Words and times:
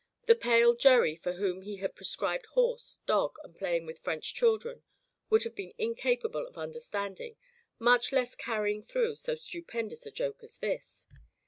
The 0.25 0.33
pale 0.33 0.73
Gerry 0.73 1.15
for 1.15 1.33
whom 1.33 1.61
he 1.61 1.75
had 1.75 1.93
prescribed 1.93 2.47
horse, 2.47 3.01
dog, 3.05 3.35
and 3.43 3.55
playing 3.55 3.85
with 3.85 3.99
French 3.99 4.33
children, 4.33 4.81
would 5.29 5.43
have 5.43 5.53
been 5.53 5.73
incap 5.77 6.25
able 6.25 6.47
of 6.47 6.57
understanding, 6.57 7.37
much 7.77 8.11
less 8.11 8.33
carrying 8.33 8.81
through, 8.81 9.17
so 9.17 9.35
stupendous 9.35 10.07
a 10.07 10.11
joke 10.11 10.43
as 10.43 10.57
this. 10.57 11.05